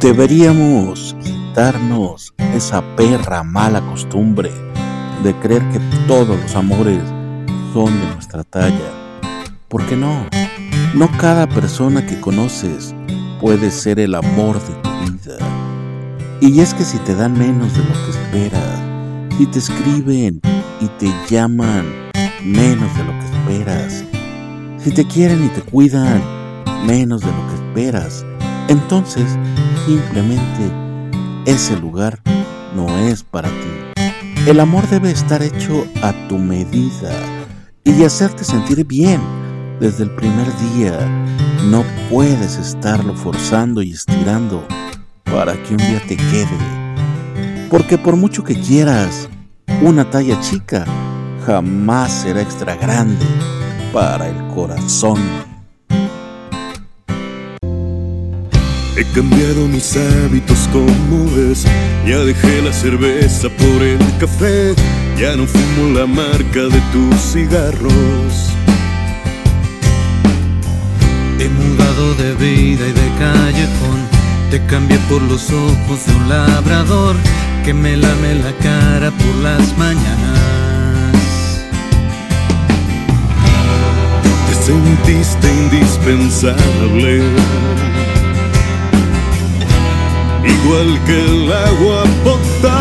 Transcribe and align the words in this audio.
Deberíamos 0.00 1.16
quitarnos 1.24 2.32
esa 2.54 2.82
perra 2.94 3.42
mala 3.42 3.80
costumbre 3.80 4.48
de 5.24 5.34
creer 5.40 5.68
que 5.70 5.80
todos 6.06 6.40
los 6.40 6.54
amores 6.54 7.02
son 7.72 7.86
de 8.00 8.06
nuestra 8.14 8.44
talla. 8.44 8.92
¿Por 9.66 9.84
qué 9.86 9.96
no? 9.96 10.24
No 10.94 11.10
cada 11.18 11.48
persona 11.48 12.06
que 12.06 12.20
conoces 12.20 12.94
puede 13.40 13.72
ser 13.72 13.98
el 13.98 14.14
amor 14.14 14.62
de 14.62 14.74
tu 14.82 14.90
vida. 15.00 15.38
Y 16.40 16.60
es 16.60 16.74
que 16.74 16.84
si 16.84 16.98
te 16.98 17.16
dan 17.16 17.36
menos 17.36 17.72
de 17.72 17.80
lo 17.80 17.92
que 17.92 18.10
esperas, 18.10 18.80
si 19.36 19.46
te 19.46 19.58
escriben 19.58 20.40
y 20.80 20.86
te 21.00 21.12
llaman 21.28 21.84
menos 22.44 22.96
de 22.96 23.02
lo 23.02 23.12
que 23.18 23.26
esperas, 23.26 24.04
si 24.78 24.92
te 24.92 25.04
quieren 25.08 25.44
y 25.44 25.48
te 25.48 25.60
cuidan 25.62 26.22
menos 26.86 27.22
de 27.22 27.32
lo 27.32 27.48
que 27.48 27.54
esperas, 27.54 28.24
entonces 28.68 29.26
simplemente 29.88 30.70
ese 31.46 31.74
lugar 31.78 32.20
no 32.76 32.98
es 32.98 33.22
para 33.22 33.48
ti. 33.48 34.02
El 34.46 34.60
amor 34.60 34.86
debe 34.90 35.10
estar 35.10 35.42
hecho 35.42 35.86
a 36.02 36.12
tu 36.28 36.36
medida 36.36 37.10
y 37.84 38.04
hacerte 38.04 38.44
sentir 38.44 38.84
bien 38.84 39.18
desde 39.80 40.04
el 40.04 40.10
primer 40.10 40.46
día. 40.58 40.98
No 41.70 41.84
puedes 42.10 42.56
estarlo 42.56 43.14
forzando 43.16 43.80
y 43.80 43.92
estirando 43.92 44.68
para 45.24 45.54
que 45.62 45.70
un 45.70 45.78
día 45.78 46.02
te 46.06 46.16
quede. 46.18 47.68
Porque 47.70 47.96
por 47.96 48.14
mucho 48.14 48.44
que 48.44 48.60
quieras 48.60 49.26
una 49.80 50.10
talla 50.10 50.38
chica, 50.42 50.84
jamás 51.46 52.12
será 52.12 52.42
extra 52.42 52.76
grande 52.76 53.24
para 53.90 54.28
el 54.28 54.48
corazón. 54.48 55.47
He 58.98 59.04
cambiado 59.12 59.68
mis 59.68 59.96
hábitos 59.96 60.68
como 60.72 61.30
ves, 61.30 61.64
ya 62.04 62.18
dejé 62.18 62.60
la 62.62 62.72
cerveza 62.72 63.48
por 63.48 63.80
el 63.80 64.00
café, 64.18 64.74
ya 65.16 65.36
no 65.36 65.46
fumo 65.46 65.96
la 65.96 66.04
marca 66.04 66.62
de 66.62 66.80
tus 66.90 67.14
cigarros. 67.32 68.50
He 71.38 71.48
mudado 71.48 72.14
de 72.16 72.34
vida 72.44 72.88
y 72.88 72.92
de 72.92 73.08
callejón, 73.20 74.00
te 74.50 74.66
cambié 74.66 74.98
por 75.08 75.22
los 75.22 75.48
ojos 75.48 76.04
de 76.04 76.14
un 76.16 76.28
labrador 76.28 77.14
que 77.64 77.72
me 77.72 77.96
lame 77.96 78.34
la 78.34 78.52
cara 78.60 79.12
por 79.12 79.34
las 79.44 79.78
mañanas. 79.78 80.40
Te 84.48 84.54
sentiste 84.66 85.54
indispensable 85.54 87.22
igual 90.48 91.00
que 91.06 91.24
el 91.24 91.52
agua 91.52 92.04
potable. 92.24 92.77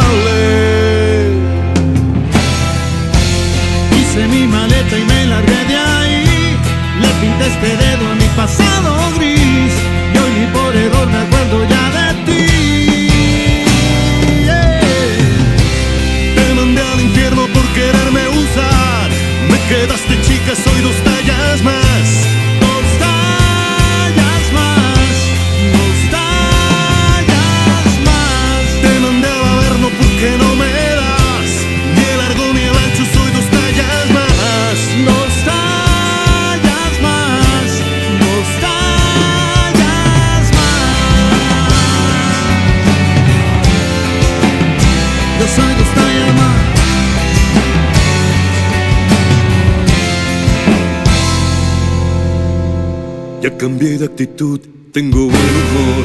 Ya 53.39 53.55
cambié 53.55 53.99
de 53.99 54.05
actitud, 54.05 54.59
tengo 54.91 55.27
buen 55.27 55.53
humor. 55.61 56.03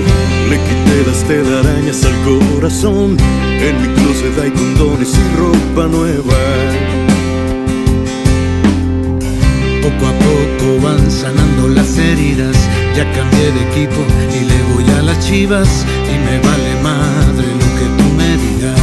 Le 0.51 0.57
quité 0.59 1.03
las 1.07 1.25
telarañas 1.25 2.05
al 2.05 2.15
corazón. 2.25 3.17
En 3.59 3.81
mi 3.81 3.89
closet 3.95 4.39
hay 4.43 4.51
condones 4.51 5.15
y 5.17 5.37
ropa 5.39 5.87
nueva. 5.89 6.37
Poco 9.81 10.07
a 10.07 10.15
poco 10.29 10.79
van 10.83 11.11
sanando 11.11 11.69
las 11.69 11.97
heridas. 11.97 12.57
Ya 12.95 13.11
cambié 13.13 13.51
de 13.51 13.63
equipo 13.71 14.03
y 14.37 14.45
le 14.45 14.63
voy 14.75 14.85
a 14.99 15.03
las 15.03 15.19
chivas. 15.27 15.87
Y 16.05 16.19
me 16.27 16.39
vale 16.39 16.83
madre 16.83 17.47
lo 17.61 17.69
que 17.79 17.87
tú 17.97 18.07
me 18.15 18.37
digas. 18.37 18.79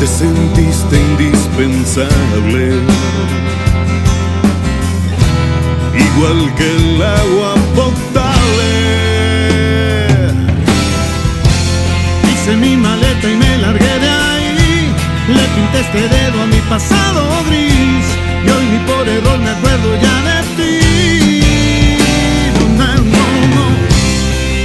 Te 0.00 0.06
sentiste 0.08 0.96
indispensable. 1.12 2.72
Igual 6.14 6.54
que 6.56 6.76
el 6.76 7.02
agua 7.02 7.54
potable. 7.74 8.72
Hice 12.30 12.56
mi 12.56 12.76
maleta 12.76 13.30
y 13.30 13.36
me 13.36 13.58
largué 13.58 13.98
de 13.98 14.08
ahí. 14.08 14.94
Le 15.28 15.44
pinté 15.54 15.80
este 15.80 16.08
dedo 16.08 16.42
a 16.42 16.46
mi 16.46 16.60
pasado 16.68 17.22
gris. 17.48 18.06
Y 18.44 18.50
hoy 18.50 18.64
ni 18.72 18.78
por 18.90 19.08
error 19.08 19.38
me 19.38 19.50
acuerdo 19.50 19.88
ya 20.04 20.16
de 20.28 20.38
ti. 20.56 20.74
No, 22.76 22.86
no, 23.14 23.24
no. 23.56 23.64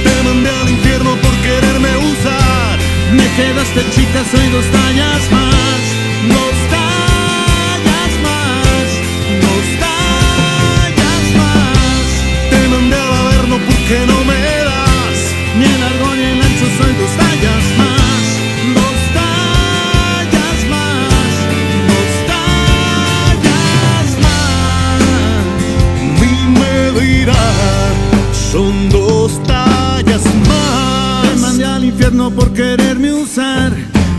Te 0.04 0.22
mandé 0.24 0.50
al 0.50 0.68
infierno 0.68 1.16
por 1.16 1.34
quererme 1.46 1.96
usar. 1.96 2.78
Me 3.12 3.26
quedaste 3.36 3.80
chica, 3.94 4.22
son 28.52 28.88
dos 28.88 29.42
tallas 29.44 30.24
más. 30.48 31.22
Te 31.22 31.36
mandé 31.40 31.64
al 31.64 31.84
infierno 31.84 32.30
por 32.30 32.52
quererme 32.52 33.12
usar. 33.12 33.72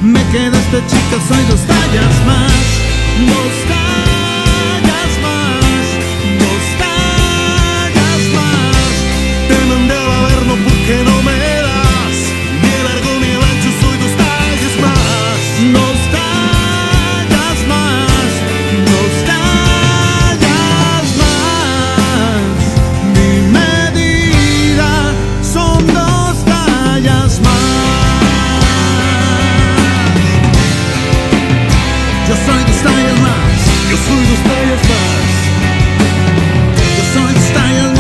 Me 0.04 0.22
quedaste 0.32 0.78
chica, 0.88 1.18
soy 1.28 1.44
dos 1.50 1.62
tallas 1.62 2.26
más. 2.26 2.80
zostaje 34.30 34.78
w 34.78 34.90
nas 34.90 35.36
To 36.98 37.04
są 37.14 37.99